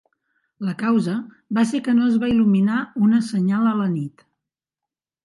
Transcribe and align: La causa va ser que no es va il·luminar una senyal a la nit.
La 0.67 0.71
causa 0.77 1.17
va 1.57 1.65
ser 1.71 1.81
que 1.87 1.95
no 1.97 2.07
es 2.11 2.15
va 2.23 2.29
il·luminar 2.31 2.79
una 3.09 3.21
senyal 3.29 3.69
a 3.73 3.75
la 3.83 3.87
nit. 3.93 4.25